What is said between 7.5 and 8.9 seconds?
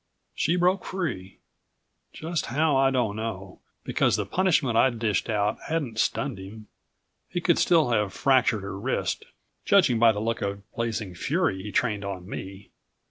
still have fractured her